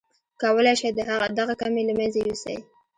[0.41, 0.89] کولای شئ
[1.39, 2.55] دغه کمی له منځه يوسئ.